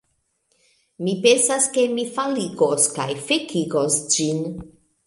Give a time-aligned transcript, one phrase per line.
[1.07, 4.47] Mi pensas, ke mi faligos kaj fekigos ĝin